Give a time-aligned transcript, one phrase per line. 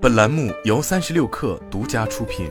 [0.00, 2.48] 本栏目由三十六氪独家出品。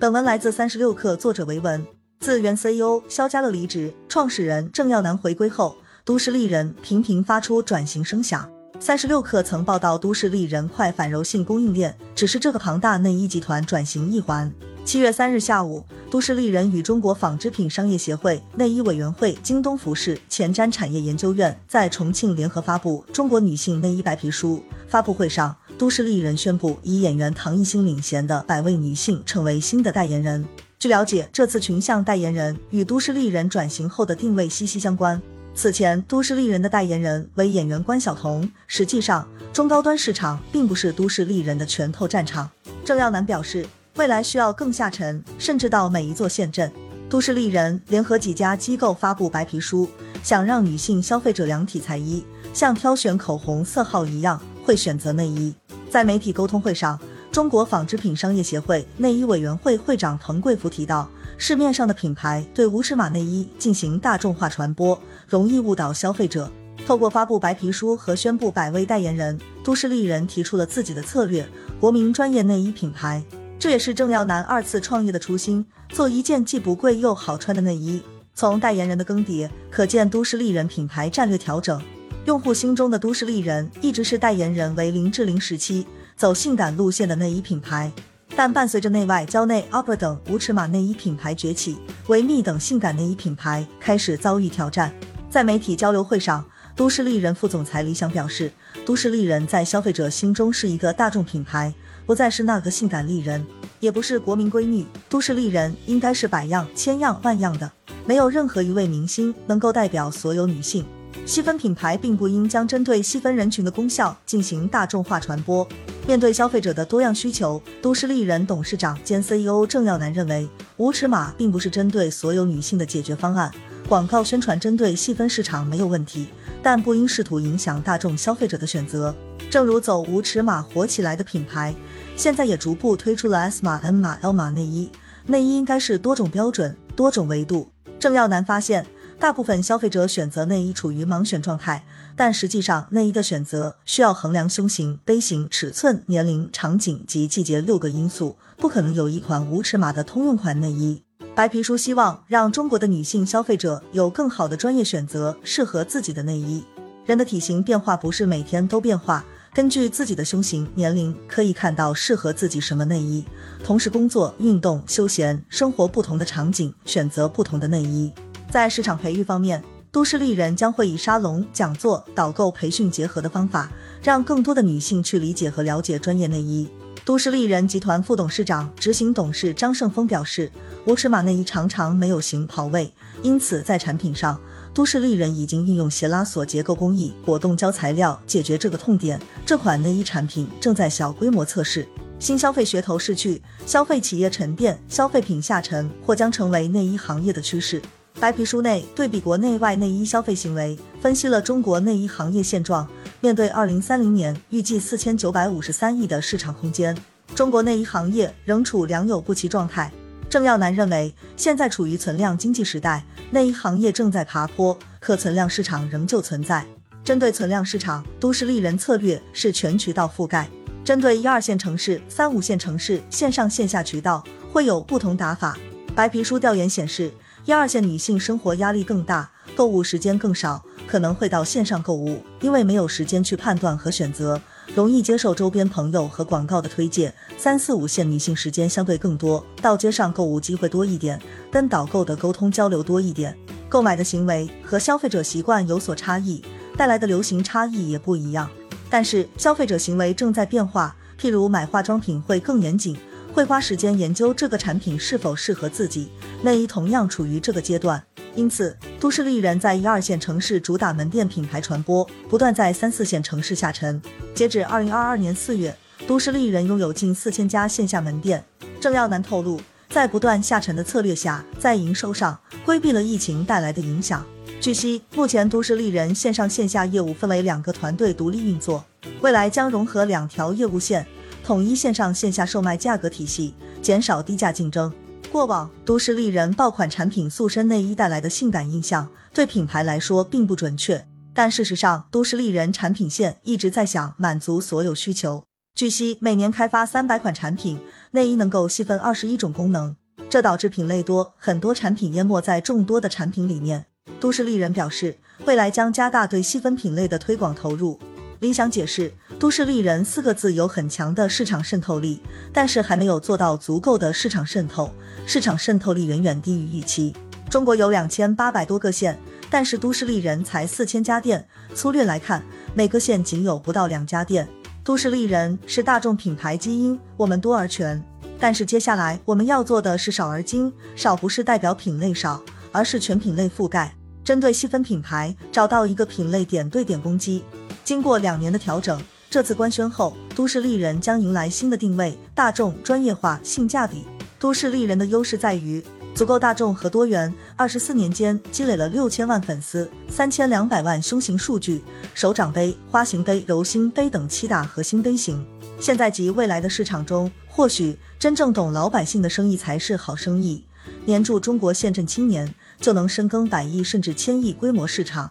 [0.00, 1.86] 本文来自三十六氪，作者维文。
[2.20, 8.50] 自原 CEO 肖家乐离职，创始人郑耀南回归后，都市丽人频频发出转型声响。
[8.80, 14.50] 三十六氪曾报道，都市丽人快反柔性供应链只是这个庞大内衣集团转型一环。
[14.88, 24.56] 七月三日下午，都市丽人与中国纺织品商业协会、内衣委员会、京东服饰、前瞻产业研究院在重庆联合发布《中国女性内衣白皮书》。
[24.88, 30.42] 发布会上，都市丽人宣布以演员唐艺昕领衔的百位女性成为新的代言人。
[30.78, 35.20] 据了解，这次群像代言人与都市丽人转型后的定位息息相关。
[35.54, 38.50] 此前，都市丽人的代言人为演员关晓彤。
[38.66, 42.50] 实际上，中高端市场并不是都市丽人的拳头战场。
[42.86, 43.66] 郑耀南表示。
[43.98, 46.70] 未来需要更下沉，甚至到每一座县镇。
[47.10, 49.88] 都市丽人联合几家机构发布白皮书，
[50.22, 55.52] 想让女性消费者量体裁衣，像挑选口红色号一样会选择内衣。
[55.90, 56.96] 在媒体沟通会上，
[57.32, 66.48] 中国纺织品商业协会内衣委员会会长滕贵福提到，市面上的品牌对无尺码内衣进行大众化传播，容易误导消费者。
[66.86, 71.44] 透过发布白皮书和宣布百位代言人，都市丽人提出了自己的策略：
[71.80, 73.24] 国民专业内衣品牌。
[73.58, 78.00] 这也是郑耀南二次创业的初心，做一件既不贵又好穿的内衣。
[78.32, 81.82] 从代言人的更迭，可见都市丽人品牌战略调整。
[82.24, 85.84] 用户心中的都市丽人一直是代言人为林志玲时期
[86.14, 87.90] 走性感路线的内衣品牌，
[88.36, 94.94] 但伴随着内外交内、Opera 等无尺码内衣品牌崛起，维密等性感内衣品牌开始遭遇挑战。
[95.28, 96.44] 在媒体交流会上，
[96.78, 98.52] 都市丽人副总裁李想表示，
[98.86, 101.74] 都市丽人在消费者心中是一个大众品牌。
[102.06, 103.44] 不再是那个性感丽人，
[103.80, 107.68] 也不是国民闺女，都市丽人应该是百样、千样、万样的。
[108.06, 110.86] 没有任何一位明星能够代表所有女性。
[111.26, 115.66] 细分品牌并不应将针对细分人群的功效进行大众化传播。
[116.06, 123.50] 面对消费者的多样需求，都市丽人董事长兼 CEO 郑耀南认为，无尺码并不是针对所有女性的解决方案。
[123.88, 126.28] 广告宣传针对细分市场没有问题，
[126.62, 129.14] 但不应试图影响大众消费者的选择。
[129.50, 131.74] 正如走无尺码火起来的品牌。
[132.16, 134.90] 现在也逐步推出了 S 码、N 码、L 码内衣，
[135.26, 137.70] 内衣应该是多种标准、多种维度。
[137.98, 138.84] 郑耀南发现，
[139.20, 141.84] 大部分消费者选择内衣处于盲选状态，
[142.16, 151.04] 但实际上内衣的选择需要衡量胸型、杯型、尺寸、年龄、场景及季节六个因素，不可能有一款无尺码的通用款内衣。
[151.38, 156.64] 白皮书希望让中国的女性消费者有更好的专业选择，适合自己的内衣。
[157.06, 159.24] 人的体型变化不是每天都变化。
[159.54, 163.24] 根据自己的胸型、年龄，可以看到适合自己什么内衣。
[163.62, 168.12] 同时，工作、运动、休闲、生活不同的场景，选择不同的内衣。
[168.50, 169.62] 在市场培育方面，
[169.92, 173.70] 都市丽人将会以沙龙、讲座、导购、培训结合的方法，
[174.02, 176.68] 让更多的女性去理解和了解专业内衣。
[177.08, 180.52] 都市丽人集团副董事长、执行董事张胜峰表示，
[180.84, 182.92] 无尺码内衣常常没有型跑位，
[183.22, 184.38] 因此在产品上。
[184.74, 189.18] 都市丽人已经运用斜拉锁结构工艺、果冻胶材料解决这个痛点。
[189.46, 191.88] 这款内衣产品正在小规模测试。
[192.18, 197.80] 新消费噱头逝去，消费企业沉淀，消费品下沉或将成为内衣行业的趋势。
[198.20, 202.86] 白皮书内对比国内外内衣消费行为，分析了中国内衣行业现状。
[203.20, 206.96] 面对二零三零年预计四千九百五十三亿的市场空间，
[207.34, 209.90] 中国内衣行业仍处良莠不齐状态。
[210.30, 216.64] 郑耀南认为，现在处于存量经济时代，内衣行业正在爬坡，可存量市场仍旧存在。
[217.02, 220.48] 针对存量市场，都市丽人策略是全渠道覆盖。
[220.84, 225.58] 针对一二线城市、三五线城市，线上线下渠道会有不同打法。
[225.92, 227.10] 白皮书调研显示，
[227.44, 234.40] 一二线女性生活压力更大，购物时间更少，可能会到线上购物，因为没有时间去判断和选择。
[234.74, 243.36] 容易接受周边朋友和广告的推荐，三四五线女性时间相对更多，到街上购物机会多一点，跟导购的沟通交流多一点，
[243.68, 246.42] 购买的行为和消费者习惯有所差异，
[246.76, 248.48] 带来的流行差异也不一样。
[248.90, 252.96] 但是消费者行为正在变化，譬如买化妆品会更严谨，
[253.32, 256.08] 会花时间研究这个产品是否适合自己，
[256.42, 258.02] 内衣同样处于这个阶段。
[258.34, 264.00] 因此，都市丽人在一二线城市主打门店品牌传播，不断在三四线城市下沉。
[264.34, 265.74] 截止二零二二年四月，
[266.06, 268.44] 都市丽人拥有近四千家线下门店。
[268.80, 274.24] 郑耀南透露，在不断下沉的策略下，在营收上规避了疫情带来的影响。
[274.60, 278.84] 据悉，目前都市丽人线上线下业务分为两个团队独立运作，
[279.20, 281.06] 未来将融合两条业务线，
[281.48, 284.92] 统一线上线下售卖价格体系，减少低价竞争。
[285.32, 291.02] 过往都市丽人爆款产品塑身内衣带来的性感印象，对品牌来说并不准确。
[291.32, 295.42] 但事实上，都市丽人产品线一直在想满足所有需求。
[295.74, 297.80] 据悉，每年开发三百款产品，
[298.10, 299.96] 内衣能够细分二十一种功能，
[300.28, 303.86] 这导致品类多，很多产品淹没在众多的产品里面。
[304.20, 305.16] 都市丽人表示，
[305.46, 307.98] 未来将加大对细分品类的推广投入。
[308.40, 312.20] 理想解释，都市丽人四个字有很强的市场渗透力，
[312.52, 314.92] 但是还没有做到足够的市场渗透，
[315.26, 317.12] 市场渗透力远远低于预期。
[317.50, 319.18] 中国有两千八百多个县，
[319.50, 321.44] 但是都市丽人才四千家店，
[321.74, 322.40] 粗略来看，
[322.74, 324.46] 每个县仅有不到两家店。
[324.84, 328.00] 都市丽人是大众品牌基因，我们多而全。
[328.38, 332.40] 但是接下来我们要做的是少而精，少不是代表品类少，
[332.70, 333.92] 而是全品类覆盖。
[334.22, 337.42] 针对细分品牌，找到一个品类点对点攻击。
[337.88, 344.04] 经过两年的调整，这次官宣后，都市丽人将迎来新的定位：大众、专业化、性价比。
[344.38, 345.82] 都市丽人的优势在于。
[346.14, 351.82] 足够大众和多元，二十四年间积累了六千万粉丝，三千两百万胸型数据，
[352.12, 355.42] 手掌杯、花型杯、柔心杯等七大核心杯型。
[355.80, 360.62] 现在及未来的市场中，或许真正懂老百姓的生意才是好生意。
[361.06, 365.30] 黏住中国县镇青年，就能深耕百亿甚至千亿规模市场。